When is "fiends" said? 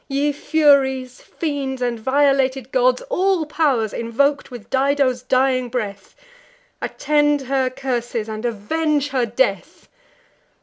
1.21-1.79